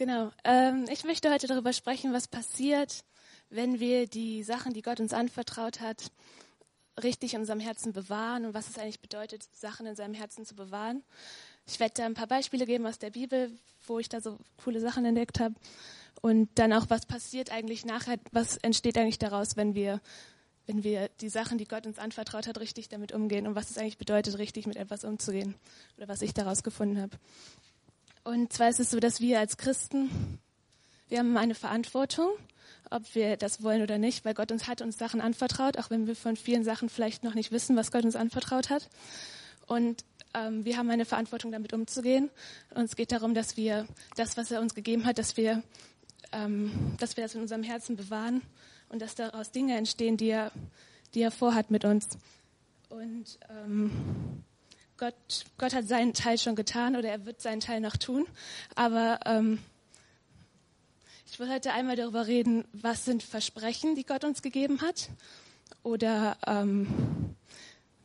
[0.00, 0.30] Genau.
[0.44, 3.04] Ähm, ich möchte heute darüber sprechen, was passiert,
[3.50, 6.10] wenn wir die Sachen, die Gott uns anvertraut hat,
[7.02, 10.54] richtig in unserem Herzen bewahren und was es eigentlich bedeutet, Sachen in seinem Herzen zu
[10.54, 11.02] bewahren.
[11.66, 13.52] Ich werde da ein paar Beispiele geben aus der Bibel,
[13.86, 15.54] wo ich da so coole Sachen entdeckt habe.
[16.22, 20.00] Und dann auch, was passiert eigentlich nachher, was entsteht eigentlich daraus, wenn wir,
[20.64, 23.76] wenn wir die Sachen, die Gott uns anvertraut hat, richtig damit umgehen und was es
[23.76, 25.56] eigentlich bedeutet, richtig mit etwas umzugehen
[25.98, 27.18] oder was ich daraus gefunden habe.
[28.24, 30.38] Und zwar ist es so, dass wir als Christen,
[31.08, 32.30] wir haben eine Verantwortung,
[32.90, 36.06] ob wir das wollen oder nicht, weil Gott uns hat uns Sachen anvertraut, auch wenn
[36.06, 38.88] wir von vielen Sachen vielleicht noch nicht wissen, was Gott uns anvertraut hat.
[39.66, 42.30] Und ähm, wir haben eine Verantwortung, damit umzugehen.
[42.74, 45.62] Und es geht darum, dass wir das, was er uns gegeben hat, dass wir,
[46.32, 48.42] ähm, dass wir das in unserem Herzen bewahren
[48.88, 50.52] und dass daraus Dinge entstehen, die er,
[51.14, 52.18] die er vorhat mit uns.
[52.88, 54.39] Und ähm,
[55.00, 55.14] Gott,
[55.56, 58.26] Gott hat seinen Teil schon getan oder er wird seinen Teil noch tun.
[58.74, 59.58] Aber ähm,
[61.32, 65.08] ich will heute einmal darüber reden, was sind Versprechen, die Gott uns gegeben hat
[65.82, 66.86] oder ähm,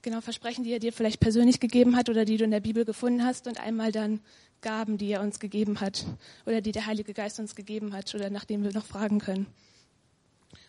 [0.04, 2.86] genau Versprechen, die er dir vielleicht persönlich gegeben hat oder die du in der Bibel
[2.86, 4.22] gefunden hast und einmal dann
[4.62, 6.06] Gaben, die er uns gegeben hat
[6.46, 9.48] oder die der Heilige Geist uns gegeben hat oder nach denen wir noch fragen können.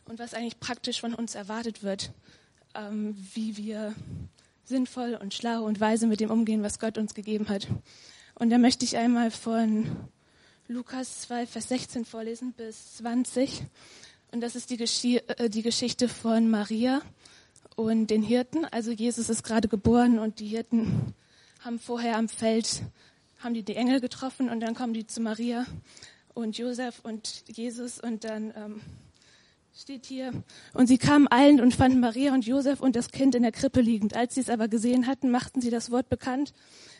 [0.06, 2.11] Und was eigentlich praktisch von uns erwartet wird,
[2.75, 3.95] ähm, wie wir
[4.69, 7.69] sinnvoll und schlau und weise mit dem umgehen, was Gott uns gegeben hat.
[8.34, 9.86] Und da möchte ich einmal von
[10.69, 13.62] Lukas 2, Vers 16 vorlesen bis 20.
[14.33, 17.00] Und das ist die, Geschi äh, die Geschichte von Maria
[17.77, 18.64] und den Hirten.
[18.64, 21.14] Also Jesus ist gerade geboren und die Hirten
[21.61, 22.83] haben vorher am Feld,
[23.39, 25.64] haben die die Engel getroffen und dann kommen die zu Maria
[26.34, 28.80] und Josef und Jesus und dann ähm,
[29.79, 30.33] steht hier,
[30.73, 33.83] und sie kamen allen und fanden Maria und Josef und das Kind in der Krippe
[33.83, 34.17] liegend.
[34.17, 36.55] Als sie es aber gesehen hatten, machten sie das Wort bekannt,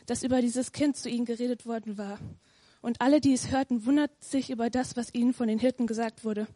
[0.05, 2.19] das über dieses Kind zu ihnen geredet worden war.
[2.83, 6.23] Und alle, die es hörten, wunderten sich über das, was ihnen von den Hirten gesagt
[6.23, 6.47] wurde.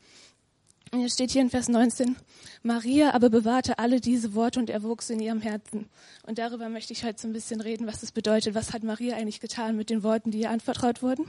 [0.92, 2.16] Und hier steht hier in Vers 19,
[2.62, 5.88] Maria aber bewahrte alle diese Worte und sie in ihrem Herzen.
[6.26, 8.54] Und darüber möchte ich heute so ein bisschen reden, was das bedeutet.
[8.54, 11.24] Was hat Maria eigentlich getan mit den Worten, die ihr anvertraut wurden?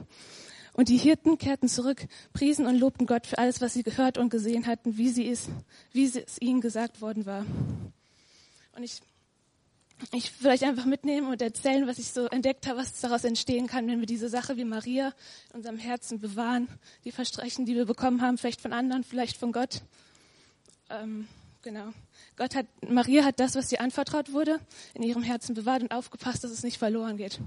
[0.74, 4.30] Und die Hirten kehrten zurück, priesen und lobten Gott für alles, was sie gehört und
[4.30, 5.50] gesehen hatten, wie sie es,
[5.92, 7.46] wie es ihnen gesagt worden war.
[8.76, 9.02] Und ich,
[10.14, 13.68] ich will euch einfach mitnehmen und erzählen, was ich so entdeckt habe, was daraus entstehen
[13.68, 15.14] kann, wenn wir diese Sache wie Maria
[15.50, 16.70] in unserem Herzen bewahren,
[17.04, 19.82] die Versprechen, die wir bekommen haben, vielleicht von anderen, vielleicht von Gott.
[20.90, 21.28] Ähm,
[21.62, 21.92] genau.
[22.38, 24.62] Gott hat, Maria hat das, was ihr anvertraut wurde,
[24.94, 27.40] in ihrem Herzen bewahrt und aufgepasst, dass es nicht verloren geht.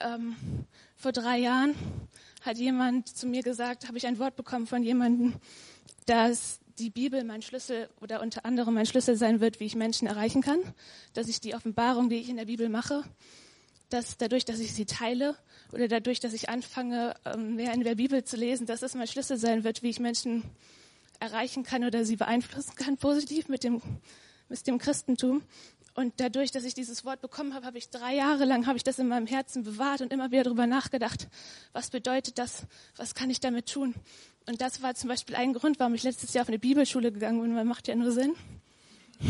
[0.00, 0.36] Ähm,
[0.98, 1.76] vor drei Jahren
[2.42, 5.34] hat jemand zu mir gesagt, habe ich ein Wort bekommen von jemandem,
[6.06, 10.08] dass die Bibel mein Schlüssel oder unter anderem mein Schlüssel sein wird, wie ich Menschen
[10.08, 10.58] erreichen kann,
[11.14, 13.04] dass ich die Offenbarung, die ich in der Bibel mache,
[13.90, 15.36] dass dadurch, dass ich sie teile
[15.72, 19.06] oder dadurch, dass ich anfange, ähm, mehr in der Bibel zu lesen, dass es mein
[19.06, 20.42] Schlüssel sein wird, wie ich Menschen
[21.20, 23.80] erreichen kann oder sie beeinflussen kann positiv mit dem,
[24.48, 25.42] mit dem Christentum.
[25.98, 28.84] Und dadurch, dass ich dieses Wort bekommen habe, habe ich drei Jahre lang, habe ich
[28.84, 31.26] das in meinem Herzen bewahrt und immer wieder darüber nachgedacht,
[31.72, 33.96] was bedeutet das, was kann ich damit tun.
[34.46, 37.42] Und das war zum Beispiel ein Grund, warum ich letztes Jahr auf eine Bibelschule gegangen
[37.42, 38.36] bin, weil macht ja nur Sinn.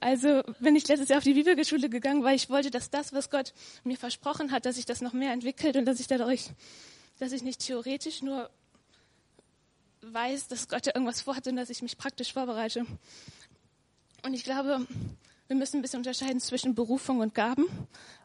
[0.00, 3.28] also bin ich letztes Jahr auf die Bibelschule gegangen, weil ich wollte, dass das, was
[3.28, 3.52] Gott
[3.84, 6.48] mir versprochen hat, dass sich das noch mehr entwickelt und dass ich dadurch,
[7.18, 8.48] dass ich nicht theoretisch nur
[10.00, 12.86] weiß, dass Gott ja irgendwas vorhat, sondern dass ich mich praktisch vorbereite.
[14.22, 14.86] Und ich glaube,
[15.48, 17.66] wir müssen ein bisschen unterscheiden zwischen Berufung und Gaben,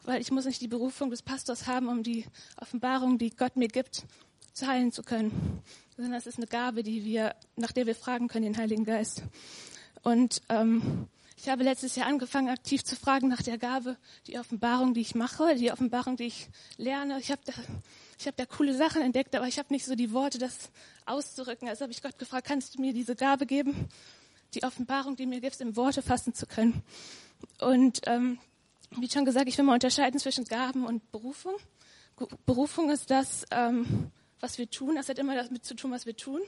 [0.04, 2.26] weil ich muss nicht die Berufung des Pastors haben, um die
[2.58, 4.06] Offenbarung, die Gott mir gibt,
[4.56, 5.62] teilen zu können,
[5.96, 9.24] sondern es ist eine Gabe, die wir, nach der wir fragen können, den Heiligen Geist.
[10.02, 14.94] Und ähm, ich habe letztes Jahr angefangen, aktiv zu fragen nach der Gabe, die Offenbarung,
[14.94, 17.20] die ich mache, die Offenbarung, die ich lerne.
[17.20, 17.54] Ich habe da,
[18.20, 20.72] ich habe da coole Sachen entdeckt, aber ich habe nicht so die Worte, das
[21.06, 21.68] auszurücken.
[21.68, 23.90] Also habe ich Gott gefragt, kannst du mir diese Gabe geben?
[24.54, 26.84] Die Offenbarung, die mir gibst, in Worte fassen zu können.
[27.60, 28.40] Und ähm,
[28.98, 31.54] wie schon gesagt, ich will mal unterscheiden zwischen Gaben und Berufung.
[32.46, 34.96] Berufung ist das, ähm, was wir tun.
[34.96, 36.42] Das hat immer damit zu tun, was wir tun.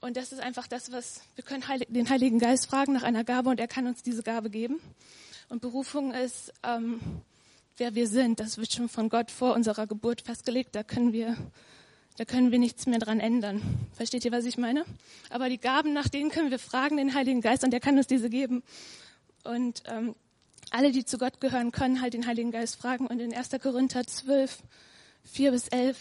[0.00, 3.48] Und das ist einfach das, was wir können den Heiligen Geist fragen nach einer Gabe
[3.48, 4.78] und er kann uns diese Gabe geben.
[5.48, 7.00] Und Berufung ist, ähm,
[7.76, 8.40] wer wir sind.
[8.40, 10.74] Das wird schon von Gott vor unserer Geburt festgelegt.
[10.74, 11.36] Da können wir
[12.16, 13.60] da können wir nichts mehr dran ändern.
[13.94, 14.84] Versteht ihr, was ich meine?
[15.30, 18.06] Aber die Gaben, nach denen können wir fragen, den Heiligen Geist, und der kann uns
[18.06, 18.62] diese geben.
[19.42, 20.14] Und ähm,
[20.70, 23.06] alle, die zu Gott gehören, können halt den Heiligen Geist fragen.
[23.06, 23.50] Und in 1.
[23.60, 24.58] Korinther 12,
[25.24, 25.98] 4 bis 11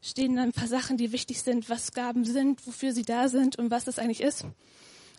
[0.00, 3.56] stehen dann ein paar Sachen, die wichtig sind, was Gaben sind, wofür sie da sind
[3.56, 4.44] und was das eigentlich ist.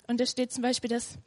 [0.08, 1.18] Und da steht zum Beispiel, dass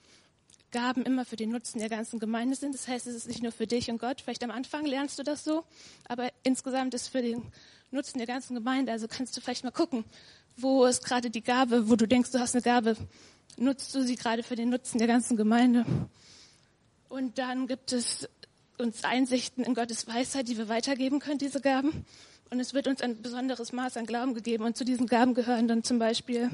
[0.73, 2.75] Gaben immer für den Nutzen der ganzen Gemeinde sind.
[2.75, 4.21] Das heißt, es ist nicht nur für dich und Gott.
[4.21, 5.65] Vielleicht am Anfang lernst du das so,
[6.07, 7.51] aber insgesamt ist für den
[7.91, 8.93] Nutzen der ganzen Gemeinde.
[8.93, 10.05] Also kannst du vielleicht mal gucken,
[10.57, 12.97] wo ist gerade die Gabe, wo du denkst, du hast eine Gabe,
[13.57, 15.85] nutzt du sie gerade für den Nutzen der ganzen Gemeinde.
[17.09, 18.29] Und dann gibt es
[18.79, 22.05] uns Einsichten in Gottes Weisheit, die wir weitergeben können, diese Gaben.
[22.51, 24.65] Und es wird uns ein besonderes Maß an Glauben gegeben.
[24.65, 26.51] Und zu diesen Gaben gehören dann zum Beispiel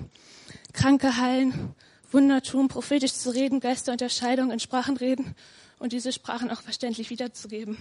[0.73, 1.75] Kranke heilen,
[2.11, 5.35] Wunder tun, prophetisch zu reden, Geisterunterscheidung in Sprachen reden
[5.79, 7.77] und diese Sprachen auch verständlich wiederzugeben.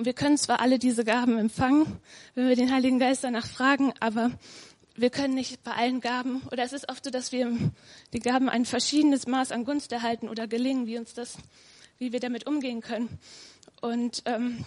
[0.00, 1.84] Und wir können zwar alle diese Gaben empfangen,
[2.34, 4.30] wenn wir den Heiligen Geist danach fragen, aber
[4.96, 7.54] wir können nicht bei allen Gaben, oder es ist oft so, dass wir
[8.14, 11.36] die Gaben ein verschiedenes Maß an Gunst erhalten oder gelingen, wie uns das,
[11.98, 13.18] wie wir damit umgehen können.
[13.82, 14.64] Und ähm,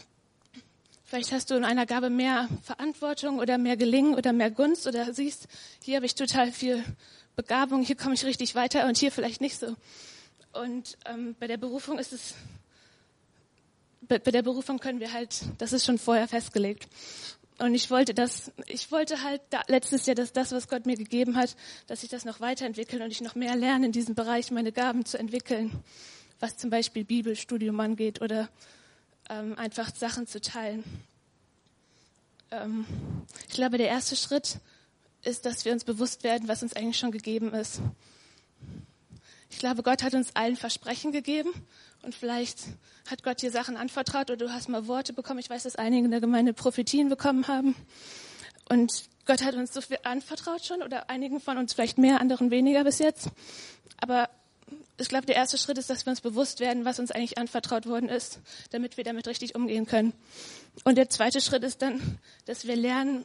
[1.03, 5.15] vielleicht hast du in einer Gabe mehr Verantwortung oder mehr Gelingen oder mehr Gunst oder
[5.15, 5.47] siehst,
[5.83, 6.83] hier habe ich total viel
[7.35, 9.75] Begabung, hier komme ich richtig weiter und hier vielleicht nicht so.
[10.51, 12.35] Und ähm, bei der Berufung ist es,
[14.07, 16.87] bei, der Berufung können wir halt, das ist schon vorher festgelegt.
[17.59, 20.97] Und ich wollte das, ich wollte halt da, letztes Jahr, dass das, was Gott mir
[20.97, 21.55] gegeben hat,
[21.87, 25.05] dass ich das noch weiterentwickle und ich noch mehr lerne in diesem Bereich, meine Gaben
[25.05, 25.71] zu entwickeln,
[26.39, 28.49] was zum Beispiel Bibelstudium angeht oder
[29.29, 30.83] ähm, einfach Sachen zu teilen.
[32.51, 32.85] Ähm,
[33.47, 34.57] ich glaube, der erste Schritt
[35.23, 37.81] ist, dass wir uns bewusst werden, was uns eigentlich schon gegeben ist.
[39.53, 41.51] Ich glaube, Gott hat uns allen Versprechen gegeben
[42.01, 42.57] und vielleicht
[43.09, 45.39] hat Gott dir Sachen anvertraut oder du hast mal Worte bekommen.
[45.39, 47.75] Ich weiß, dass einige in der Gemeinde Prophetien bekommen haben.
[48.67, 52.49] Und Gott hat uns so viel anvertraut schon oder einigen von uns vielleicht mehr, anderen
[52.49, 53.29] weniger bis jetzt.
[54.01, 54.27] Aber
[54.99, 57.85] ich glaube, der erste Schritt ist, dass wir uns bewusst werden, was uns eigentlich anvertraut
[57.85, 58.39] worden ist,
[58.71, 60.13] damit wir damit richtig umgehen können.
[60.83, 63.23] Und der zweite Schritt ist dann, dass wir lernen,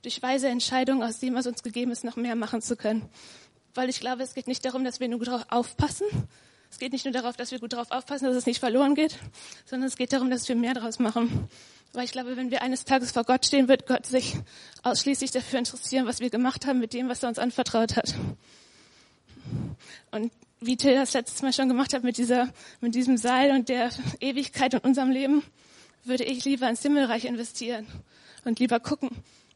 [0.00, 3.08] durch weise Entscheidungen aus dem, was uns gegeben ist, noch mehr machen zu können.
[3.74, 6.06] Weil ich glaube, es geht nicht darum, dass wir nur darauf aufpassen,
[6.70, 9.18] es geht nicht nur darauf, dass wir gut darauf aufpassen, dass es nicht verloren geht,
[9.66, 11.48] sondern es geht darum, dass wir mehr daraus machen.
[11.92, 14.36] Weil ich glaube, wenn wir eines Tages vor Gott stehen, wird Gott sich
[14.82, 18.14] ausschließlich dafür interessieren, was wir gemacht haben mit dem, was er uns anvertraut hat.
[20.12, 22.48] Und wie Till das letztes Mal schon gemacht hat mit dieser,
[22.80, 23.90] mit diesem Seil und der
[24.20, 25.42] Ewigkeit in unserem Leben,
[26.04, 27.86] würde ich lieber ins Himmelreich investieren
[28.44, 29.10] und lieber gucken,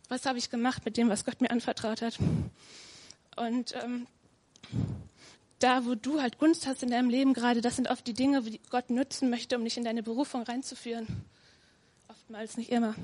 [0.09, 2.19] was habe ich gemacht mit dem, was Gott mir anvertraut hat.
[3.37, 4.07] Und ähm,
[5.59, 8.43] da, wo du halt Gunst hast in deinem Leben gerade, das sind oft die Dinge,
[8.43, 11.07] die Gott nutzen möchte, um dich in deine Berufung reinzuführen.
[12.09, 12.95] Oftmals nicht immer.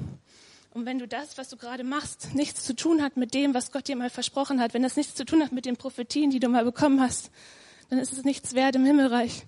[0.74, 3.72] Und wenn du das, was du gerade machst, nichts zu tun hat mit dem, was
[3.72, 6.40] Gott dir mal versprochen hat, wenn das nichts zu tun hat mit den Prophetien, die
[6.40, 7.30] du mal bekommen hast,
[7.90, 9.44] dann ist es nichts wert im Himmelreich.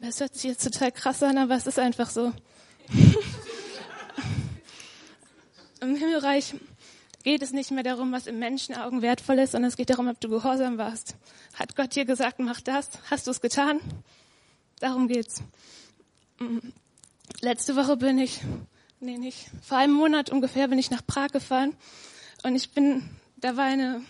[0.00, 2.32] Das hört sich jetzt total krass an, aber es ist einfach so.
[5.80, 6.54] Im Himmelreich
[7.24, 10.20] geht es nicht mehr darum, was im Menschenaugen wertvoll ist, sondern es geht darum, ob
[10.20, 11.16] du gehorsam warst.
[11.54, 12.90] Hat Gott dir gesagt, mach das?
[13.10, 13.80] Hast du es getan?
[14.78, 15.42] Darum geht's.
[16.38, 16.58] Mm.
[17.40, 18.42] Letzte Woche bin ich,
[19.00, 21.74] nee, nicht, vor einem Monat ungefähr bin ich nach Prag gefahren
[22.42, 24.02] und ich bin, da war eine,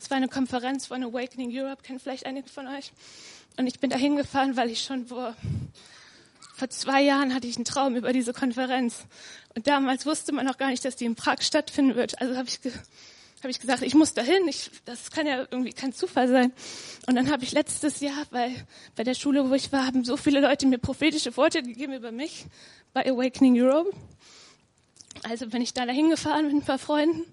[0.00, 2.92] es war eine Konferenz von Awakening Europe, kennen vielleicht einige von euch.
[3.56, 5.34] Und ich bin da hingefahren, weil ich schon vor
[6.54, 9.06] vor zwei Jahren hatte ich einen Traum über diese Konferenz.
[9.56, 12.20] Und damals wusste man noch gar nicht, dass die in Prag stattfinden wird.
[12.20, 12.60] Also habe ich,
[13.42, 14.46] hab ich gesagt, ich muss dahin.
[14.46, 16.52] Ich, das kann ja irgendwie kein Zufall sein.
[17.08, 18.54] Und dann habe ich letztes Jahr bei,
[18.94, 22.12] bei der Schule, wo ich war, haben so viele Leute mir prophetische Worte gegeben über
[22.12, 22.46] mich
[22.92, 23.90] bei Awakening Europe.
[25.24, 27.24] Also bin ich da dahin gefahren mit ein paar Freunden.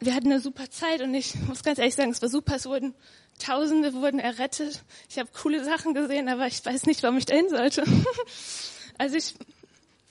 [0.00, 2.56] Wir hatten eine super Zeit und ich muss ganz ehrlich sagen, es war super.
[2.56, 2.94] Es wurden
[3.38, 4.82] Tausende wurden errettet.
[5.10, 7.84] Ich habe coole Sachen gesehen, aber ich weiß nicht, warum ich dahin sollte.
[8.98, 9.34] also ich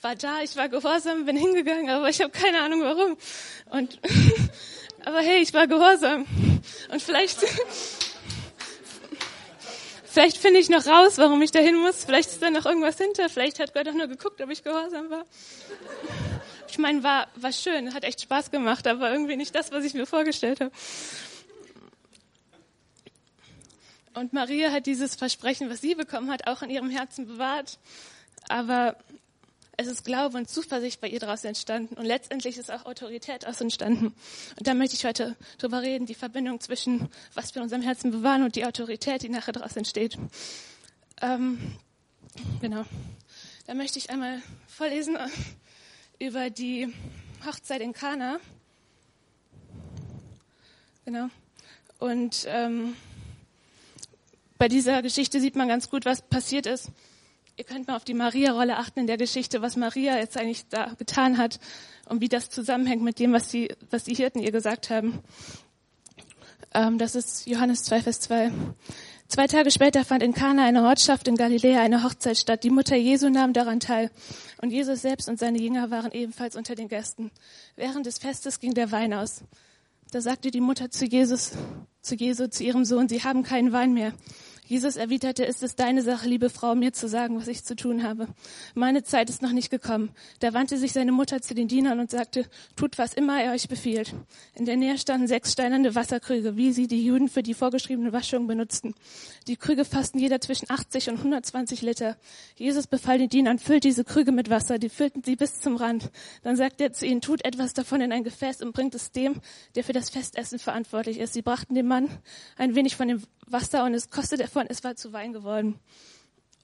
[0.02, 3.16] war da, ich war gehorsam, bin hingegangen, aber ich habe keine Ahnung warum.
[3.70, 3.98] Und
[5.04, 6.26] aber hey, ich war gehorsam.
[6.90, 7.40] Und vielleicht
[10.04, 12.04] vielleicht finde ich noch raus, warum ich dahin muss.
[12.04, 13.30] Vielleicht ist da noch irgendwas hinter.
[13.30, 15.24] Vielleicht hat Gott auch nur geguckt, ob ich gehorsam war.
[16.74, 19.94] Ich meine, war war schön, hat echt Spaß gemacht, aber irgendwie nicht das, was ich
[19.94, 20.72] mir vorgestellt habe.
[24.14, 27.78] Und Maria hat dieses Versprechen, was sie bekommen hat, auch in ihrem Herzen bewahrt.
[28.48, 28.96] Aber
[29.76, 31.94] es ist Glaube und Zuversicht bei ihr daraus entstanden.
[31.94, 34.06] Und letztendlich ist auch Autorität daraus entstanden.
[34.06, 38.10] Und da möchte ich heute drüber reden, die Verbindung zwischen, was wir in unserem Herzen
[38.10, 40.18] bewahren und die Autorität, die nachher daraus entsteht.
[41.22, 41.76] Ähm,
[42.60, 42.84] genau.
[43.68, 45.16] Da möchte ich einmal vorlesen
[46.24, 46.88] über die
[47.44, 48.38] Hochzeit in Kana.
[51.04, 51.28] Genau.
[51.98, 52.96] Und ähm,
[54.56, 56.90] bei dieser Geschichte sieht man ganz gut, was passiert ist.
[57.56, 60.94] Ihr könnt mal auf die Maria-Rolle achten in der Geschichte, was Maria jetzt eigentlich da
[60.94, 61.60] getan hat
[62.08, 65.20] und wie das zusammenhängt mit dem, was die, was die Hirten ihr gesagt haben.
[66.72, 68.50] Ähm, das ist Johannes 2, Vers 2.
[69.34, 72.62] Zwei Tage später fand in Kana, einer Ortschaft in Galiläa, eine Hochzeit statt.
[72.62, 74.12] Die Mutter Jesu nahm daran teil.
[74.62, 77.32] Und Jesus selbst und seine Jünger waren ebenfalls unter den Gästen.
[77.74, 79.42] Während des Festes ging der Wein aus.
[80.12, 81.50] Da sagte die Mutter zu Jesus,
[82.00, 84.12] zu Jesu, zu ihrem Sohn, sie haben keinen Wein mehr.
[84.66, 88.02] Jesus erwiderte, ist es deine Sache, liebe Frau, mir zu sagen, was ich zu tun
[88.02, 88.28] habe.
[88.74, 90.10] Meine Zeit ist noch nicht gekommen.
[90.40, 93.68] Da wandte sich seine Mutter zu den Dienern und sagte, tut, was immer er euch
[93.68, 94.14] befiehlt.
[94.54, 98.46] In der Nähe standen sechs steinerne Wasserkrüge, wie sie die Juden für die vorgeschriebene Waschung
[98.46, 98.94] benutzten.
[99.48, 102.16] Die Krüge fassten jeder zwischen 80 und 120 Liter.
[102.56, 104.78] Jesus befahl den Dienern, füllt diese Krüge mit Wasser.
[104.78, 106.10] Die füllten sie bis zum Rand.
[106.42, 109.42] Dann sagte er zu ihnen, tut etwas davon in ein Gefäß und bringt es dem,
[109.74, 111.34] der für das Festessen verantwortlich ist.
[111.34, 112.08] Sie brachten dem Mann
[112.56, 115.80] ein wenig von dem Wasser und es kostete davon, es war zu Wein geworden.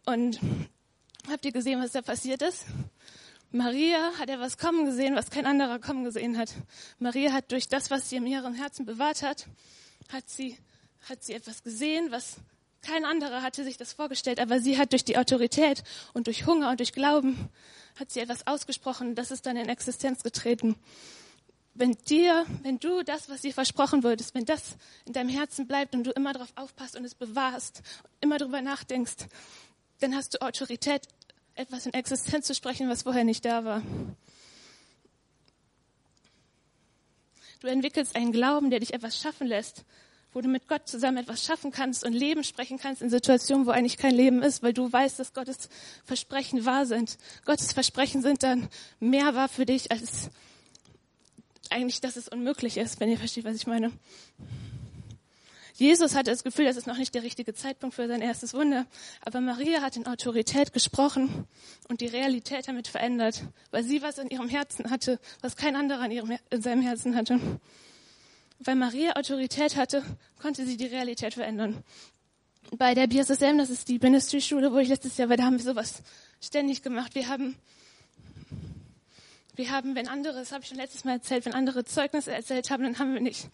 [0.06, 0.38] Und
[1.28, 2.66] habt ihr gesehen, was da passiert ist?
[3.50, 6.54] Maria hat etwas kommen gesehen, was kein anderer kommen gesehen hat.
[7.00, 9.46] Maria hat durch das, was sie in ihrem Herzen bewahrt hat,
[10.12, 10.56] hat sie,
[11.08, 12.36] hat sie etwas gesehen, was
[12.82, 15.82] kein anderer hatte sich das vorgestellt, aber sie hat durch die Autorität
[16.14, 17.50] und durch Hunger und durch Glauben
[17.98, 20.76] hat sie etwas ausgesprochen, das ist dann in Existenz getreten
[21.74, 25.94] wenn dir, wenn du das, was dir versprochen wurdest, wenn das in deinem Herzen bleibt
[25.94, 27.82] und du immer darauf aufpasst und es bewahrst,
[28.20, 29.26] immer darüber nachdenkst,
[30.00, 31.02] dann hast du Autorität,
[31.54, 33.82] etwas in Existenz zu sprechen, was vorher nicht da war.
[37.60, 39.84] Du entwickelst einen Glauben, der dich etwas schaffen lässt,
[40.32, 43.70] wo du mit Gott zusammen etwas schaffen kannst und Leben sprechen kannst in Situationen, wo
[43.70, 45.68] eigentlich kein Leben ist, weil du weißt, dass Gottes
[46.04, 47.18] Versprechen wahr sind.
[47.44, 50.30] Gottes Versprechen sind dann mehr wahr für dich als
[51.70, 53.92] eigentlich, dass es unmöglich ist, wenn ihr versteht, was ich meine.
[55.80, 58.84] Jesus hatte das Gefühl, das ist noch nicht der richtige Zeitpunkt für sein erstes Wunder.
[59.22, 61.46] Aber Maria hat in Autorität gesprochen
[61.88, 66.04] und die Realität damit verändert, weil sie was in ihrem Herzen hatte, was kein anderer
[66.04, 67.40] in, ihrem, in seinem Herzen hatte.
[68.58, 70.02] Weil Maria Autorität hatte,
[70.42, 71.82] konnte sie die Realität verändern.
[72.76, 75.64] Bei der BSSM, das ist die Ministry-Schule, wo ich letztes Jahr war, da haben wir
[75.64, 76.02] sowas
[76.42, 77.14] ständig gemacht.
[77.14, 77.56] Wir haben
[79.56, 82.70] wir haben, wenn andere, das habe ich schon letztes Mal erzählt, wenn andere Zeugnisse erzählt
[82.70, 83.48] haben, dann haben wir nicht,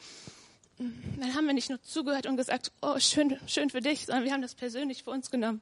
[0.78, 4.32] dann haben wir nicht nur zugehört und gesagt, oh, schön, schön für dich, sondern wir
[4.32, 5.60] haben das persönlich für uns genommen.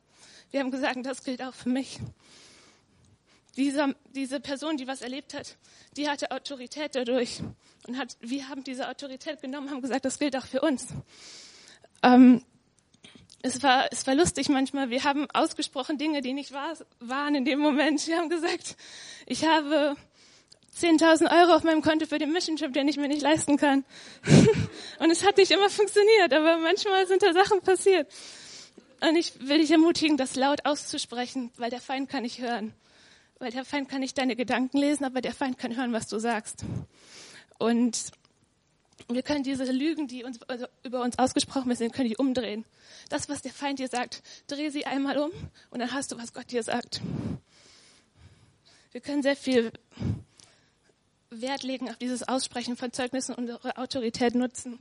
[0.51, 2.01] Wir haben gesagt, das gilt auch für mich.
[3.57, 5.57] Diese, diese Person, die was erlebt hat,
[5.97, 7.41] die hatte Autorität dadurch
[7.87, 10.89] und hat, wir haben diese Autorität genommen, haben gesagt, das gilt auch für uns.
[12.03, 12.43] Ähm,
[13.43, 14.91] es war, es war lustig manchmal.
[14.91, 18.07] Wir haben ausgesprochen Dinge, die nicht wahr waren in dem Moment.
[18.07, 18.77] Wir haben gesagt,
[19.27, 19.97] ich habe
[20.77, 23.85] 10.000 Euro auf meinem Konto für den Mission Trip, den ich mir nicht leisten kann.
[24.99, 28.11] und es hat nicht immer funktioniert, aber manchmal sind da Sachen passiert.
[29.01, 32.73] Und ich will dich ermutigen, das laut auszusprechen, weil der Feind kann nicht hören.
[33.39, 36.19] Weil der Feind kann nicht deine Gedanken lesen, aber der Feind kann hören, was du
[36.19, 36.65] sagst.
[37.59, 38.13] Und
[39.09, 42.65] wir können diese Lügen, die uns, also über uns ausgesprochen sind, können die umdrehen.
[43.11, 45.31] Das, was der Feind dir sagt, dreh sie einmal um
[45.71, 47.01] und dann hast du, was Gott dir sagt.
[48.93, 49.73] Wir können sehr viel
[51.41, 54.79] Wert legen auf dieses Aussprechen von Zeugnissen und unsere Autorität nutzen.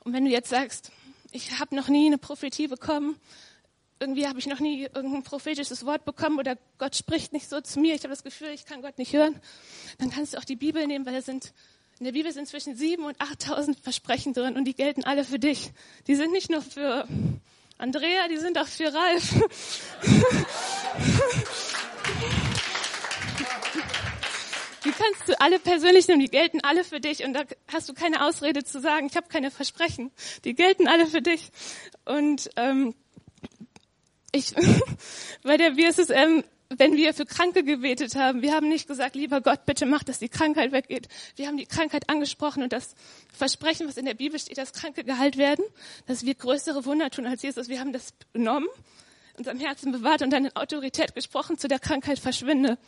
[0.00, 0.92] Und wenn du jetzt sagst,
[1.30, 3.16] ich habe noch nie eine Prophetie bekommen,
[4.00, 7.78] irgendwie habe ich noch nie irgendein prophetisches Wort bekommen oder Gott spricht nicht so zu
[7.78, 9.40] mir, ich habe das Gefühl, ich kann Gott nicht hören,
[9.98, 11.52] dann kannst du auch die Bibel nehmen, weil da sind
[11.98, 15.38] in der Bibel sind zwischen sieben und achttausend Versprechen drin und die gelten alle für
[15.38, 15.70] dich.
[16.08, 17.06] Die sind nicht nur für
[17.78, 19.34] Andrea, die sind auch für Ralf.
[25.02, 27.42] kannst du alle persönlich nehmen, die gelten alle für dich und da
[27.72, 30.10] hast du keine Ausrede zu sagen, ich habe keine Versprechen.
[30.44, 31.50] Die gelten alle für dich.
[32.04, 32.94] Und ähm,
[34.32, 34.54] ich
[35.42, 39.66] bei der BSSM, wenn wir für Kranke gebetet haben, wir haben nicht gesagt, lieber Gott,
[39.66, 41.08] bitte mach, dass die Krankheit weggeht.
[41.36, 42.94] Wir haben die Krankheit angesprochen und das
[43.32, 45.64] Versprechen, was in der Bibel steht, dass Kranke geheilt werden,
[46.06, 47.68] dass wir größere Wunder tun als Jesus.
[47.68, 48.68] Wir haben das genommen,
[49.36, 52.78] unserem Herzen bewahrt und dann in Autorität gesprochen, zu der Krankheit verschwinde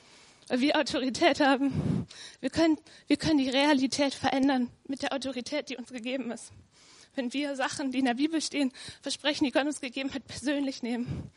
[0.49, 2.07] wir Autorität haben.
[2.41, 6.53] Wir können, wir können die Realität verändern mit der Autorität, die uns gegeben ist.
[7.15, 10.83] Wenn wir Sachen, die in der Bibel stehen, Versprechen, die Gott uns gegeben hat, persönlich
[10.83, 11.31] nehmen.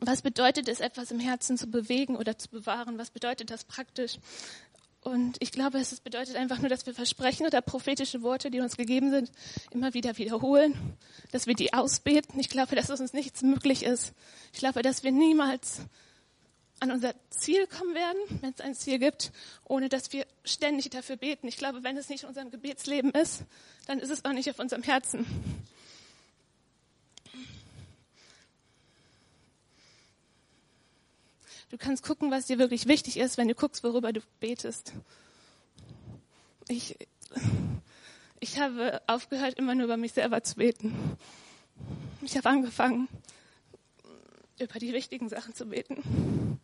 [0.00, 2.98] Was bedeutet es, etwas im Herzen zu bewegen oder zu bewahren?
[2.98, 4.18] Was bedeutet das praktisch?
[5.00, 8.76] Und ich glaube, es bedeutet einfach nur, dass wir Versprechen oder prophetische Worte, die uns
[8.76, 9.30] gegeben sind,
[9.70, 10.96] immer wieder wiederholen,
[11.30, 12.38] dass wir die ausbeten.
[12.40, 14.12] Ich glaube, dass es uns nichts möglich ist.
[14.52, 15.82] Ich glaube, dass wir niemals
[16.80, 19.32] an unser Ziel kommen werden, wenn es ein Ziel gibt,
[19.64, 21.48] ohne dass wir ständig dafür beten.
[21.48, 23.42] Ich glaube, wenn es nicht in unserem Gebetsleben ist,
[23.86, 25.26] dann ist es auch nicht auf unserem Herzen.
[31.70, 34.94] Du kannst gucken, was dir wirklich wichtig ist, wenn du guckst, worüber du betest.
[36.66, 36.96] Ich,
[38.40, 40.94] ich habe aufgehört, immer nur über mich selber zu beten.
[42.22, 43.08] Ich habe angefangen,
[44.58, 46.58] über die wichtigen Sachen zu beten.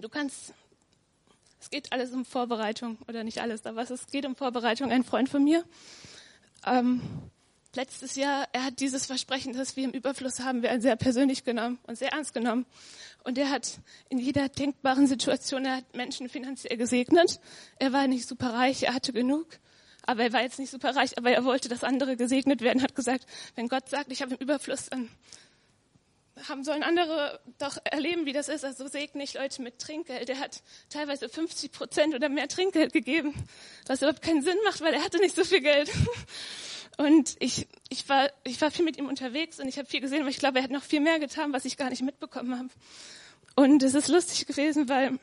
[0.00, 0.54] Du kannst,
[1.60, 4.90] es geht alles um Vorbereitung, oder nicht alles, aber es geht um Vorbereitung.
[4.90, 5.64] Ein Freund von mir,
[6.66, 7.00] ähm,
[7.74, 11.78] letztes Jahr, er hat dieses Versprechen, das wir im Überfluss haben, wir sehr persönlich genommen
[11.86, 12.66] und sehr ernst genommen.
[13.24, 17.40] Und er hat in jeder denkbaren Situation, er hat Menschen finanziell gesegnet.
[17.78, 19.46] Er war nicht super reich, er hatte genug.
[20.02, 22.94] Aber er war jetzt nicht super reich, aber er wollte, dass andere gesegnet werden, hat
[22.94, 25.10] gesagt, wenn Gott sagt, ich habe im Überfluss, dann
[26.48, 28.64] haben sollen andere doch erleben, wie das ist.
[28.64, 30.30] Also segne ich Leute mit Trinkgeld.
[30.30, 33.34] Er hat teilweise 50 Prozent oder mehr Trinkgeld gegeben,
[33.86, 35.90] was überhaupt keinen Sinn macht, weil er hatte nicht so viel Geld.
[37.00, 40.20] Und ich, ich, war, ich war viel mit ihm unterwegs und ich habe viel gesehen,
[40.20, 42.68] aber ich glaube, er hat noch viel mehr getan, was ich gar nicht mitbekommen habe.
[43.56, 45.18] Und es ist lustig gewesen, weil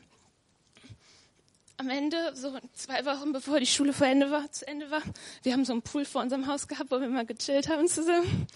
[1.78, 5.04] am Ende, so zwei Wochen bevor die Schule vor Ende war, zu Ende war,
[5.44, 8.48] wir haben so einen Pool vor unserem Haus gehabt, wo wir mal gechillt haben zusammen.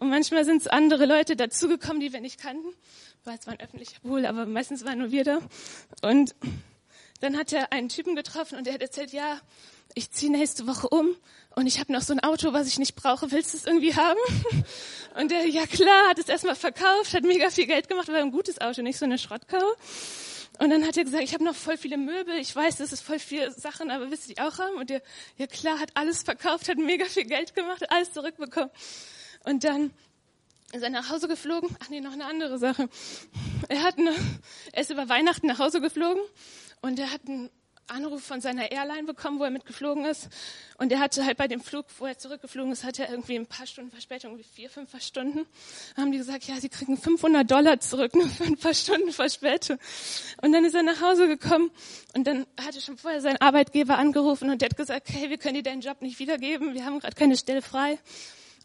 [0.00, 2.74] Und manchmal sind es andere Leute dazugekommen, die wir nicht kannten.
[3.22, 5.38] Weil es war ein öffentlicher Pool, aber meistens waren nur wir da.
[6.02, 6.34] Und
[7.20, 9.40] dann hat er einen Typen getroffen und der hat erzählt, ja,
[9.94, 11.16] ich ziehe nächste Woche um
[11.54, 13.30] und ich habe noch so ein Auto, was ich nicht brauche.
[13.30, 14.18] Willst du es irgendwie haben?
[15.14, 18.32] Und der, ja klar, hat es erstmal verkauft, hat mega viel Geld gemacht, war ein
[18.32, 19.62] gutes Auto, nicht so eine Schrottkau.
[20.58, 23.02] Und dann hat er gesagt, ich habe noch voll viele Möbel, ich weiß, das ist
[23.02, 24.76] voll viele Sachen, aber willst du die auch haben?
[24.76, 25.02] Und der,
[25.36, 28.70] ja klar, hat alles verkauft, hat mega viel Geld gemacht, alles zurückbekommen.
[29.44, 29.92] Und dann
[30.72, 31.76] ist er nach Hause geflogen.
[31.80, 32.88] Ach nee, noch eine andere Sache.
[33.68, 34.12] Er hat eine,
[34.72, 36.22] er ist über Weihnachten nach Hause geflogen
[36.82, 37.50] und er hat einen
[37.86, 40.28] Anruf von seiner Airline bekommen, wo er mitgeflogen ist.
[40.78, 43.46] Und er hatte halt bei dem Flug, wo er zurückgeflogen ist, hatte er irgendwie ein
[43.46, 45.46] paar Stunden Verspätung, irgendwie vier, fünf Stunden.
[45.94, 49.12] Da haben die gesagt, ja, sie kriegen 500 Dollar zurück, nur für ein paar Stunden
[49.12, 49.78] Verspätung.
[50.42, 51.70] Und dann ist er nach Hause gekommen
[52.14, 55.54] und dann hatte schon vorher sein Arbeitgeber angerufen und der hat gesagt, hey, wir können
[55.54, 57.98] dir deinen Job nicht wiedergeben, wir haben gerade keine Stelle frei.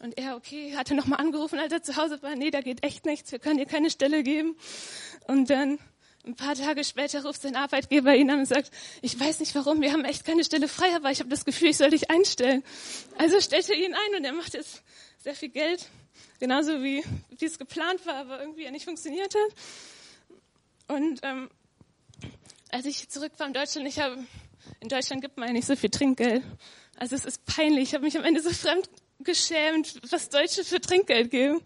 [0.02, 3.04] Und er, okay, hatte nochmal angerufen, als er zu Hause war, nee, da geht echt
[3.04, 4.56] nichts, wir können dir keine Stelle geben.
[5.26, 5.78] Und dann
[6.24, 9.80] ein paar Tage später ruft sein Arbeitgeber ihn an und sagt, ich weiß nicht warum,
[9.80, 12.62] wir haben echt keine Stelle frei, aber ich habe das Gefühl, ich soll dich einstellen.
[13.16, 14.82] Also stellt er ihn ein und er macht jetzt
[15.18, 15.86] sehr viel Geld,
[16.38, 17.02] genauso wie,
[17.38, 20.96] wie es geplant war, aber irgendwie ja nicht funktioniert hat.
[20.96, 21.50] Und ähm,
[22.70, 24.22] als ich zurück war in Deutschland, ich habe,
[24.80, 26.42] in Deutschland gibt man ja nicht so viel Trinkgeld.
[26.96, 28.90] Also es ist peinlich, ich habe mich am Ende so fremd
[29.20, 31.60] geschämt, was Deutsche für Trinkgeld geben.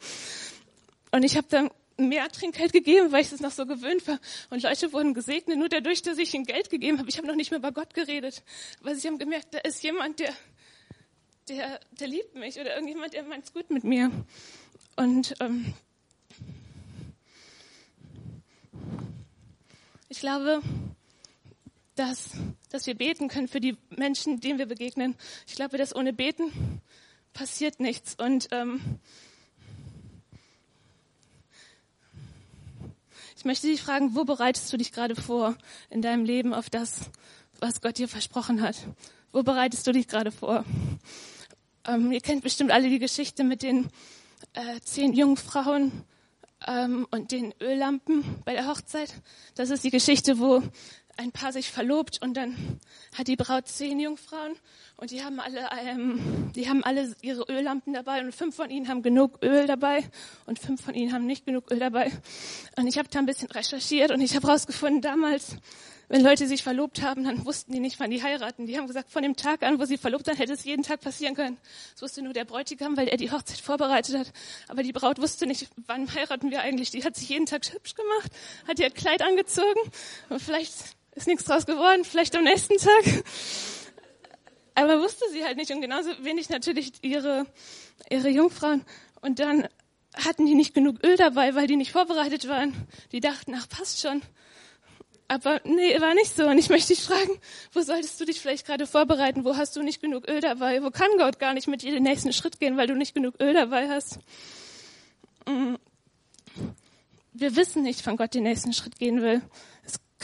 [1.10, 4.18] Und ich habe dann mehr Trinkgeld gegeben, weil ich es noch so gewöhnt war.
[4.50, 7.08] Und Leute wurden gesegnet, nur dadurch, dass ich ihnen Geld gegeben habe.
[7.08, 8.42] Ich habe noch nicht mehr über Gott geredet,
[8.82, 10.32] weil sie haben gemerkt, da ist jemand, der,
[11.48, 14.10] der, der liebt mich oder irgendjemand, der meint es gut mit mir.
[14.96, 15.74] Und ähm,
[20.08, 20.62] ich glaube,
[21.94, 22.30] dass,
[22.70, 25.16] dass wir beten können für die Menschen, denen wir begegnen.
[25.46, 26.80] Ich glaube, dass ohne Beten
[27.32, 28.14] passiert nichts.
[28.16, 29.00] Und ähm,
[33.44, 35.54] Ich möchte dich fragen, wo bereitest du dich gerade vor
[35.90, 37.10] in deinem Leben auf das,
[37.60, 38.74] was Gott dir versprochen hat?
[39.32, 40.64] Wo bereitest du dich gerade vor?
[41.86, 43.90] Ähm, ihr kennt bestimmt alle die Geschichte mit den
[44.54, 45.92] äh, zehn jungen Frauen
[46.66, 49.12] ähm, und den Öllampen bei der Hochzeit.
[49.56, 50.62] Das ist die Geschichte, wo
[51.16, 52.80] ein Paar sich verlobt und dann
[53.16, 54.56] hat die Braut zehn Jungfrauen
[54.96, 58.88] und die haben alle, ähm, die haben alle ihre Öllampen dabei und fünf von ihnen
[58.88, 60.04] haben genug Öl dabei
[60.46, 62.12] und fünf von ihnen haben nicht genug Öl dabei.
[62.76, 65.56] Und ich habe da ein bisschen recherchiert und ich habe herausgefunden, damals,
[66.08, 68.66] wenn Leute sich verlobt haben, dann wussten die nicht, wann die heiraten.
[68.66, 71.00] Die haben gesagt, von dem Tag an, wo sie verlobt waren, hätte es jeden Tag
[71.00, 71.56] passieren können.
[71.94, 74.32] Das wusste nur der Bräutigam, weil er die Hochzeit vorbereitet hat.
[74.68, 76.90] Aber die Braut wusste nicht, wann heiraten wir eigentlich.
[76.90, 78.30] Die hat sich jeden Tag hübsch gemacht,
[78.68, 79.80] hat ihr Kleid angezogen
[80.28, 83.24] und vielleicht ist nichts draus geworden, vielleicht am nächsten Tag.
[84.74, 87.46] Aber wusste sie halt nicht und genauso wenig natürlich ihre,
[88.10, 88.84] ihre Jungfrauen.
[89.20, 89.68] Und dann
[90.14, 92.74] hatten die nicht genug Öl dabei, weil die nicht vorbereitet waren.
[93.12, 94.22] Die dachten, ach, passt schon.
[95.26, 96.46] Aber nee, war nicht so.
[96.46, 97.38] Und ich möchte dich fragen,
[97.72, 99.44] wo solltest du dich vielleicht gerade vorbereiten?
[99.44, 100.82] Wo hast du nicht genug Öl dabei?
[100.82, 103.40] Wo kann Gott gar nicht mit dir den nächsten Schritt gehen, weil du nicht genug
[103.40, 104.18] Öl dabei hast?
[105.46, 105.76] Mm.
[107.32, 109.42] Wir wissen nicht, wann Gott den nächsten Schritt gehen will.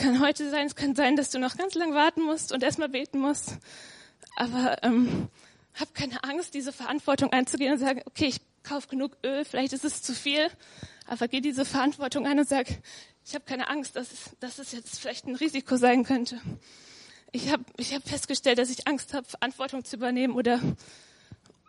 [0.01, 2.63] Es kann heute sein, es kann sein, dass du noch ganz lang warten musst und
[2.63, 3.59] erstmal beten musst.
[4.35, 5.29] Aber ähm,
[5.79, 9.85] hab keine Angst, diese Verantwortung einzugehen und sagen, okay, ich kaufe genug Öl, vielleicht ist
[9.85, 10.47] es zu viel,
[11.05, 12.65] aber geh diese Verantwortung ein und sag,
[13.23, 16.41] ich habe keine Angst, dass es, dass es jetzt vielleicht ein Risiko sein könnte.
[17.31, 20.59] Ich habe ich hab festgestellt, dass ich Angst habe, Verantwortung zu übernehmen oder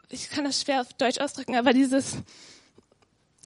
[0.09, 2.17] ich kann das schwer auf Deutsch ausdrücken, aber dieses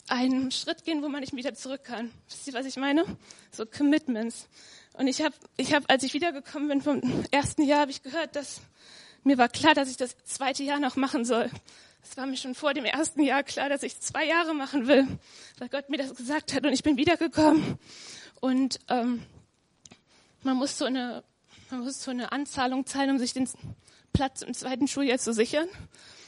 [0.09, 2.11] einen Schritt gehen, wo man nicht wieder zurück kann.
[2.29, 3.05] Wisst ihr, was ich meine?
[3.51, 4.49] So Commitments.
[4.95, 8.37] Und ich habe, ich hab, als ich wiedergekommen bin vom ersten Jahr, habe ich gehört,
[8.37, 8.61] dass
[9.25, 11.51] mir war klar, dass ich das zweite Jahr noch machen soll.
[12.01, 15.07] Es war mir schon vor dem ersten Jahr klar, dass ich zwei Jahre machen will,
[15.59, 16.65] weil Gott mir das gesagt hat.
[16.65, 17.77] Und ich bin wiedergekommen.
[18.41, 19.25] Und ähm,
[20.45, 21.25] man muss so eine,
[21.71, 23.49] man muss so eine Anzahlung zahlen, um sich den
[24.13, 25.69] Platz im zweiten Schuljahr zu sichern.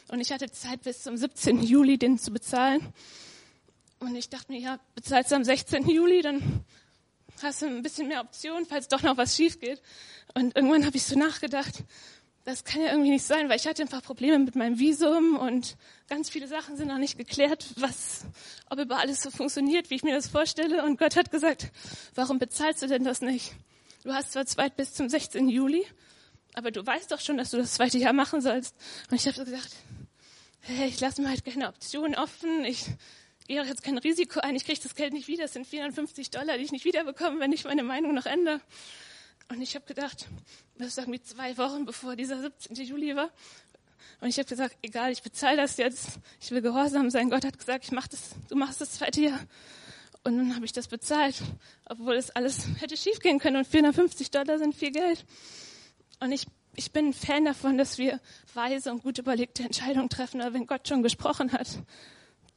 [0.08, 1.62] Und ich hatte Zeit bis zum 17.
[1.62, 2.92] Juli, den zu bezahlen.
[4.00, 5.88] Und ich dachte mir, ja, bezahlst du am 16.
[5.88, 6.64] Juli, dann
[7.42, 9.82] hast du ein bisschen mehr Optionen, falls doch noch was schief geht.
[10.34, 11.84] Und irgendwann habe ich so nachgedacht,
[12.44, 15.76] das kann ja irgendwie nicht sein, weil ich hatte einfach Probleme mit meinem Visum und
[16.08, 18.24] ganz viele Sachen sind noch nicht geklärt, was,
[18.70, 20.82] ob über alles so funktioniert, wie ich mir das vorstelle.
[20.84, 21.70] Und Gott hat gesagt,
[22.14, 23.52] warum bezahlst du denn das nicht?
[24.02, 25.48] Du hast zwar Zeit bis zum 16.
[25.48, 25.84] Juli,
[26.54, 28.74] aber du weißt doch schon, dass du das zweite Jahr machen sollst.
[29.10, 29.76] Und ich habe so gesagt,
[30.60, 32.64] hey, ich lasse mir halt keine Option offen.
[32.64, 32.86] Ich
[33.48, 34.54] gehe jetzt kein Risiko ein.
[34.54, 35.42] Ich kriege das Geld nicht wieder.
[35.42, 38.60] Das sind 450 Dollar, die ich nicht wiederbekomme, wenn ich meine Meinung noch ändere.
[39.48, 40.28] Und ich habe gedacht,
[40.76, 42.76] das ist irgendwie zwei Wochen bevor dieser 17.
[42.76, 43.30] Juli war.
[44.20, 46.18] Und ich habe gesagt, egal, ich bezahle das jetzt.
[46.40, 47.30] Ich will gehorsam sein.
[47.30, 49.40] Gott hat gesagt, ich mach das, du machst das zweite Jahr.
[50.24, 51.36] Und dann habe ich das bezahlt,
[51.86, 53.56] obwohl es alles hätte schiefgehen können.
[53.56, 55.24] Und 450 Dollar sind viel Geld.
[56.20, 58.20] Und ich, ich bin ein Fan davon, dass wir
[58.52, 60.42] weise und gut überlegte Entscheidungen treffen.
[60.42, 61.68] Aber wenn Gott schon gesprochen hat,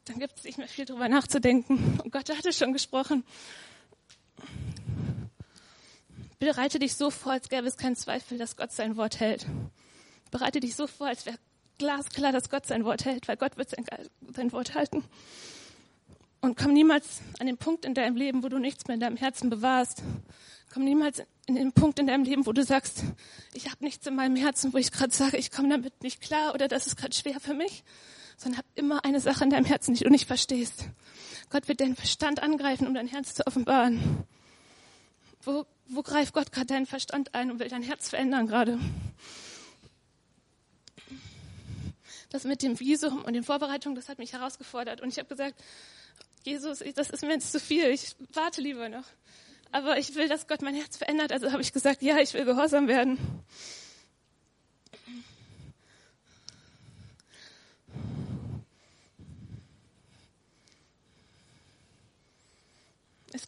[0.05, 1.99] dann gibt es nicht mehr viel drüber nachzudenken.
[2.03, 3.23] Und Gott hatte schon gesprochen.
[6.39, 9.45] Bereite dich so vor, als gäbe es keinen Zweifel, dass Gott sein Wort hält.
[10.31, 11.37] Bereite dich so vor, als wäre
[11.77, 13.85] glasklar, dass Gott sein Wort hält, weil Gott wird sein,
[14.33, 15.03] sein Wort halten.
[16.41, 19.17] Und komm niemals an den Punkt in deinem Leben, wo du nichts mehr in deinem
[19.17, 20.01] Herzen bewahrst.
[20.73, 23.03] Komm niemals in den Punkt in deinem Leben, wo du sagst,
[23.53, 26.55] ich habe nichts in meinem Herzen, wo ich gerade sage, ich komme damit nicht klar
[26.55, 27.83] oder das ist gerade schwer für mich,
[28.41, 30.85] sondern hab immer eine Sache in deinem Herzen, die du nicht verstehst.
[31.51, 34.25] Gott wird deinen Verstand angreifen, um dein Herz zu offenbaren.
[35.43, 38.79] Wo, wo greift Gott gerade deinen Verstand ein und will dein Herz verändern gerade?
[42.29, 45.01] Das mit dem Visum und den Vorbereitungen, das hat mich herausgefordert.
[45.01, 45.61] Und ich habe gesagt,
[46.43, 47.85] Jesus, das ist mir jetzt zu viel.
[47.91, 49.03] Ich warte lieber noch.
[49.71, 51.31] Aber ich will, dass Gott mein Herz verändert.
[51.31, 53.19] Also habe ich gesagt, ja, ich will gehorsam werden.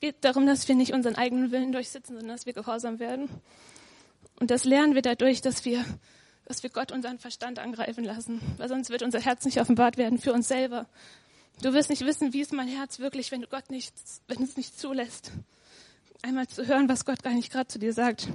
[0.04, 3.30] Geht darum, dass wir nicht unseren eigenen Willen durchsetzen, sondern dass wir gehorsam werden.
[4.38, 5.86] Und das lernen wir dadurch, dass wir,
[6.44, 10.20] dass wir Gott unseren Verstand angreifen lassen, weil sonst wird unser Herz nicht offenbart werden
[10.20, 10.88] für uns selber.
[11.62, 13.94] Du wirst nicht wissen, wie ist mein Herz wirklich, wenn du Gott nicht,
[14.28, 15.32] wenn es nicht zulässt,
[16.22, 18.28] einmal zu hören, was Gott gar nicht gerade zu dir sagt.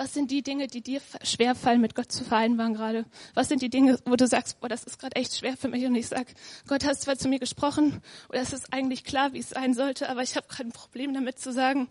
[0.00, 3.04] Was sind die Dinge, die dir schwerfallen, mit Gott zu vereinbaren gerade?
[3.34, 5.84] Was sind die Dinge, wo du sagst, boah, das ist gerade echt schwer für mich
[5.84, 6.26] und ich sag,
[6.66, 10.08] Gott hat zwar zu mir gesprochen oder es ist eigentlich klar, wie es sein sollte,
[10.08, 11.86] aber ich habe gerade ein Problem damit zu sagen,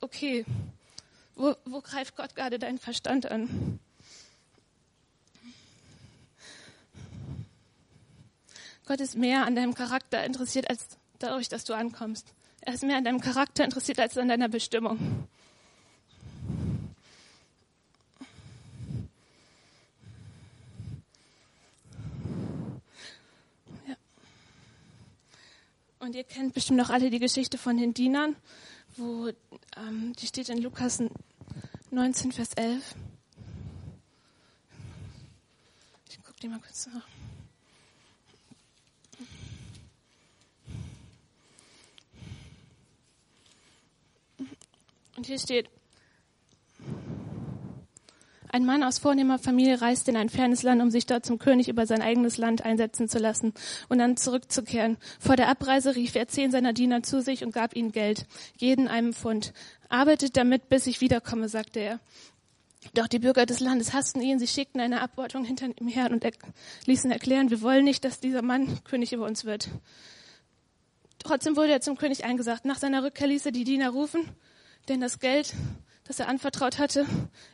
[0.00, 0.46] okay,
[1.34, 3.80] wo, wo greift Gott gerade deinen Verstand an?
[8.86, 10.86] Gott ist mehr an deinem Charakter interessiert als
[11.18, 12.34] dadurch, dass du ankommst.
[12.60, 15.26] Er ist mehr an deinem Charakter interessiert als an deiner Bestimmung.
[26.04, 28.36] Und ihr kennt bestimmt auch alle die Geschichte von den Dienern,
[28.98, 29.28] wo
[29.74, 31.02] ähm, die steht in Lukas
[31.90, 32.94] 19, Vers 11.
[36.10, 37.06] Ich gucke die mal kurz nach.
[45.16, 45.70] Und hier steht,
[48.54, 51.68] ein Mann aus vornehmer Familie reiste in ein fernes Land, um sich dort zum König
[51.68, 53.52] über sein eigenes Land einsetzen zu lassen
[53.88, 54.96] und dann zurückzukehren.
[55.18, 58.86] Vor der Abreise rief er zehn seiner Diener zu sich und gab ihnen Geld, jeden
[58.86, 59.54] einem Pfund.
[59.88, 61.98] Arbeitet damit, bis ich wiederkomme, sagte er.
[62.94, 66.22] Doch die Bürger des Landes hassten ihn, sie schickten eine Abordnung hinter ihm her und
[66.22, 66.30] er
[66.86, 69.68] ließen erklären, wir wollen nicht, dass dieser Mann König über uns wird.
[71.18, 72.66] Trotzdem wurde er zum König eingesagt.
[72.66, 74.20] Nach seiner Rückkehr ließ er die Diener rufen,
[74.88, 75.54] denn das Geld
[76.06, 77.06] das er anvertraut hatte.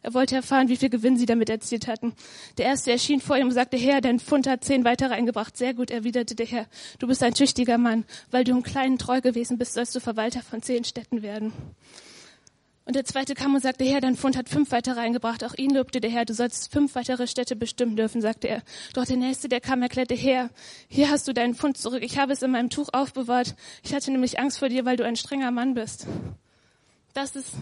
[0.02, 2.14] Er wollte erfahren, wie viel Gewinn sie damit erzielt hatten.
[2.58, 5.56] Der erste erschien vor ihm und sagte, Herr, dein Pfund hat zehn weitere eingebracht.
[5.56, 6.66] Sehr gut, erwiderte der Herr.
[6.98, 8.04] Du bist ein tüchtiger Mann.
[8.32, 11.52] Weil du im Kleinen treu gewesen bist, sollst du Verwalter von zehn Städten werden.
[12.86, 15.44] Und der zweite kam und sagte, Herr, dein Pfund hat fünf weitere eingebracht.
[15.44, 18.62] Auch ihn lobte der Herr, du sollst fünf weitere Städte bestimmen dürfen, sagte er.
[18.94, 20.50] Doch der nächste, der kam, erklärte, Herr,
[20.88, 22.02] hier hast du deinen Pfund zurück.
[22.02, 23.54] Ich habe es in meinem Tuch aufbewahrt.
[23.84, 26.08] Ich hatte nämlich Angst vor dir, weil du ein strenger Mann bist.
[27.14, 27.54] Das ist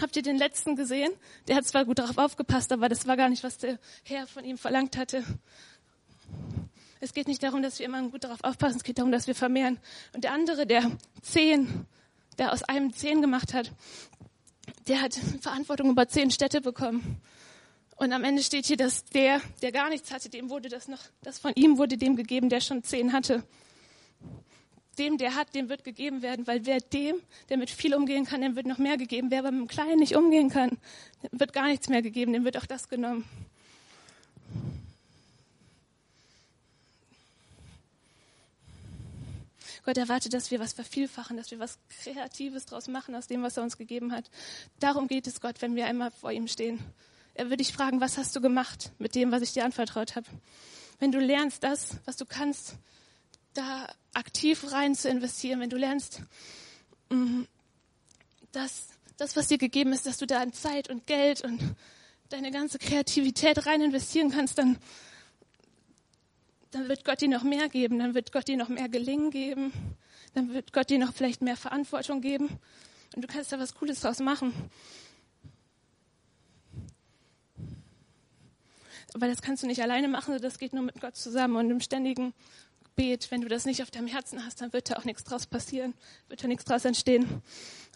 [0.00, 1.10] Habt ihr den letzten gesehen?
[1.48, 4.44] Der hat zwar gut darauf aufgepasst, aber das war gar nicht, was der Herr von
[4.44, 5.24] ihm verlangt hatte.
[7.00, 9.34] Es geht nicht darum, dass wir immer gut darauf aufpassen, es geht darum, dass wir
[9.34, 9.78] vermehren.
[10.14, 10.90] Und der andere, der
[11.22, 11.86] zehn,
[12.38, 13.72] der aus einem zehn gemacht hat,
[14.86, 17.20] der hat Verantwortung über zehn Städte bekommen.
[17.96, 21.00] Und am Ende steht hier, dass der, der gar nichts hatte, dem wurde das noch,
[21.22, 23.42] das von ihm wurde dem gegeben, der schon zehn hatte.
[24.98, 27.16] Dem, der hat, dem wird gegeben werden, weil wer dem,
[27.48, 29.30] der mit viel umgehen kann, dem wird noch mehr gegeben.
[29.30, 30.78] Wer aber mit dem Kleinen nicht umgehen kann,
[31.22, 33.24] dem wird gar nichts mehr gegeben, dem wird auch das genommen.
[39.86, 43.56] Gott erwartet, dass wir was vervielfachen, dass wir was Kreatives draus machen aus dem, was
[43.56, 44.28] er uns gegeben hat.
[44.80, 46.80] Darum geht es Gott, wenn wir einmal vor ihm stehen.
[47.34, 50.26] Er würde dich fragen, was hast du gemacht mit dem, was ich dir anvertraut habe?
[50.98, 52.74] Wenn du lernst, das, was du kannst,
[53.56, 56.22] da aktiv rein zu investieren, wenn du lernst,
[57.10, 57.42] mm,
[58.52, 61.60] dass das, was dir gegeben ist, dass du da Zeit und Geld und
[62.28, 64.78] deine ganze Kreativität rein investieren kannst, dann,
[66.70, 69.72] dann wird Gott dir noch mehr geben, dann wird Gott dir noch mehr Gelingen geben,
[70.34, 72.48] dann wird Gott dir noch vielleicht mehr Verantwortung geben
[73.14, 74.52] und du kannst da was Cooles draus machen.
[79.14, 81.80] Aber das kannst du nicht alleine machen, das geht nur mit Gott zusammen und im
[81.80, 82.34] ständigen
[82.96, 83.30] Gebet.
[83.30, 85.92] Wenn du das nicht auf deinem Herzen hast, dann wird da auch nichts draus passieren,
[86.28, 87.42] wird da nichts draus entstehen.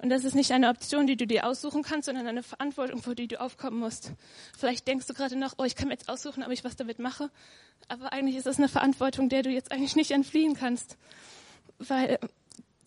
[0.03, 3.15] Und das ist nicht eine Option, die du dir aussuchen kannst, sondern eine Verantwortung, vor
[3.15, 4.13] die du aufkommen musst.
[4.57, 6.99] Vielleicht denkst du gerade noch, oh, ich kann mir jetzt aussuchen, ob ich was damit
[6.99, 7.31] mache.
[7.89, 10.99] Aber eigentlich ist das eine Verantwortung, der du jetzt eigentlich nicht entfliehen kannst.
[11.79, 12.19] Weil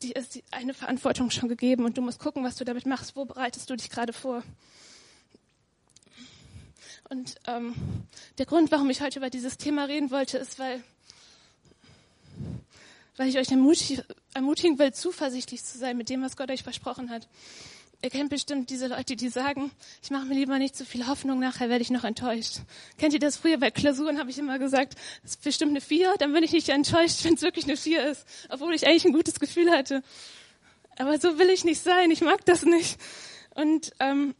[0.03, 3.15] dir ist eine Verantwortung schon gegeben und du musst gucken, was du damit machst.
[3.15, 4.43] Wo bereitest du dich gerade vor?
[7.09, 7.73] Und ähm,
[8.37, 10.83] der Grund, warum ich heute über dieses Thema reden wollte, ist, weil,
[13.17, 14.01] weil ich euch ermutig,
[14.33, 17.27] ermutigen will, zuversichtlich zu sein mit dem, was Gott euch versprochen hat.
[18.03, 19.71] Ihr kennt bestimmt diese Leute, die sagen,
[20.01, 22.57] ich mache mir lieber nicht zu viel Hoffnung, nachher werde ich noch enttäuscht.
[22.97, 26.13] Kennt ihr das früher bei Klausuren, habe ich immer gesagt, das ist bestimmt eine Vier,
[26.19, 29.13] dann bin ich nicht enttäuscht, wenn es wirklich eine Vier ist, obwohl ich eigentlich ein
[29.13, 30.03] gutes Gefühl hatte.
[30.97, 32.99] Aber so will ich nicht sein, ich mag das nicht.
[33.55, 34.35] Und ähm,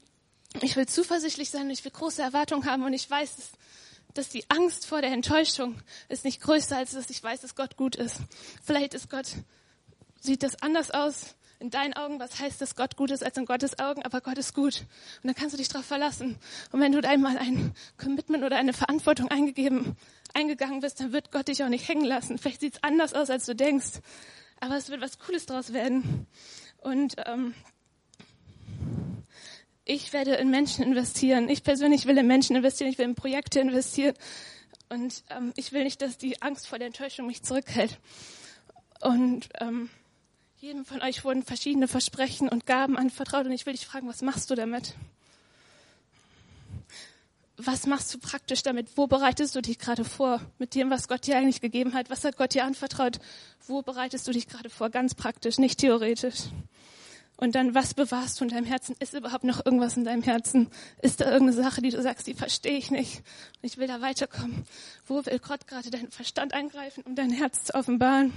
[0.62, 3.52] ich will zuversichtlich sein und ich will große Erwartungen haben und ich weiß, dass,
[4.14, 7.78] dass die Angst vor der Enttäuschung ist nicht größer, als dass ich weiß, dass Gott
[7.78, 8.18] gut ist.
[8.64, 9.28] Vielleicht ist Gott,
[10.20, 13.46] sieht das anders aus in deinen Augen, was heißt, dass Gott gut ist als in
[13.46, 14.82] Gottes Augen, aber Gott ist gut.
[15.22, 16.38] Und dann kannst du dich darauf verlassen.
[16.72, 19.96] Und wenn du einmal ein Commitment oder eine Verantwortung eingegeben,
[20.34, 22.38] eingegangen bist, dann wird Gott dich auch nicht hängen lassen.
[22.38, 24.02] Vielleicht sieht es anders aus, als du denkst.
[24.60, 26.28] Aber es wird was Cooles draus werden.
[26.82, 27.54] Und ähm,
[29.86, 31.50] ich werde in Menschen investieren.
[31.50, 32.90] Ich persönlich will in Menschen investieren.
[32.90, 34.16] Ich will in Projekte investieren.
[34.90, 38.00] Und ähm, ich will nicht, dass die Angst vor der Enttäuschung mich zurückhält.
[39.02, 39.90] Und ähm,
[40.58, 43.46] jedem von euch wurden verschiedene Versprechen und Gaben anvertraut.
[43.46, 44.96] Und ich will dich fragen, was machst du damit?
[47.58, 48.88] Was machst du praktisch damit?
[48.96, 52.10] Wo bereitest du dich gerade vor mit dem, was Gott dir eigentlich gegeben hat?
[52.10, 53.20] Was hat Gott dir anvertraut?
[53.68, 54.90] Wo bereitest du dich gerade vor?
[54.90, 56.46] Ganz praktisch, nicht theoretisch.
[57.44, 58.96] Und dann, was bewahrst du in deinem Herzen?
[59.00, 60.70] Ist überhaupt noch irgendwas in deinem Herzen?
[61.02, 64.00] Ist da irgendeine Sache, die du sagst, die verstehe ich nicht und ich will da
[64.00, 64.66] weiterkommen?
[65.08, 68.32] Wo will Gott gerade deinen Verstand eingreifen, um dein Herz zu offenbaren?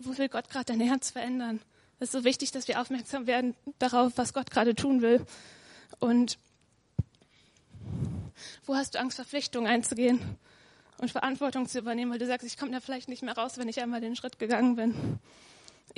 [0.00, 1.60] Wo will Gott gerade dein Herz verändern?
[2.00, 5.24] Es ist so wichtig, dass wir aufmerksam werden darauf, was Gott gerade tun will.
[6.00, 6.38] Und
[8.66, 10.18] wo hast du Angst, Verpflichtungen einzugehen
[10.96, 13.68] und Verantwortung zu übernehmen, weil du sagst, ich komme da vielleicht nicht mehr raus, wenn
[13.68, 15.20] ich einmal den Schritt gegangen bin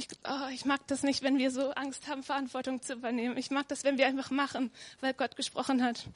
[0.00, 3.36] ich, oh, ich mag das nicht, wenn wir so Angst haben, Verantwortung zu übernehmen.
[3.36, 6.06] Ich mag das, wenn wir einfach machen, weil Gott gesprochen hat.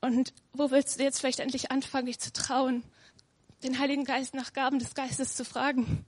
[0.00, 2.82] Und wo willst du jetzt vielleicht endlich anfangen, dich zu trauen,
[3.62, 6.06] den Heiligen Geist nach Gaben des Geistes zu fragen?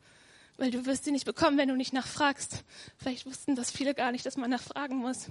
[0.57, 2.65] Weil du wirst sie nicht bekommen, wenn du nicht nachfragst.
[2.97, 5.27] Vielleicht wussten das viele gar nicht, dass man nachfragen muss.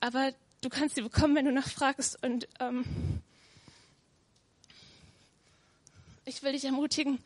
[0.00, 0.32] Aber
[0.62, 2.22] du kannst sie bekommen, wenn du nachfragst.
[2.24, 2.84] Und ähm,
[6.24, 7.18] ich will dich ermutigen,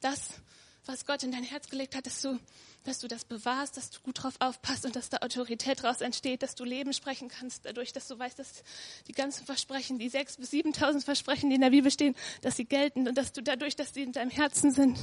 [0.00, 0.40] dass
[0.86, 2.38] was Gott in dein Herz gelegt hat, dass du,
[2.84, 6.42] dass du das bewahrst, dass du gut drauf aufpasst und dass da Autorität daraus entsteht,
[6.42, 8.62] dass du Leben sprechen kannst, dadurch, dass du weißt, dass
[9.08, 12.64] die ganzen Versprechen, die sechs bis siebentausend Versprechen, die in der Bibel stehen, dass sie
[12.64, 14.98] gelten und dass du dadurch, dass sie in deinem Herzen sind,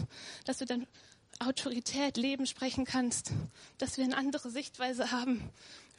[0.46, 0.88] dass du dann
[1.40, 3.32] Autorität, Leben sprechen kannst,
[3.78, 5.50] dass wir eine andere Sichtweise haben,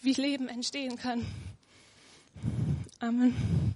[0.00, 1.26] wie Leben entstehen kann.
[3.00, 3.74] Amen.